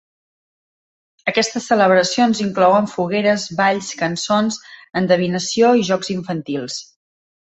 [1.31, 4.59] Aquestes celebracions inclouen fogueres, balls, cançons,
[5.03, 6.83] endevinació i jocs infantils.